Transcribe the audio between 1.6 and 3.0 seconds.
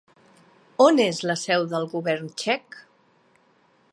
del govern txec?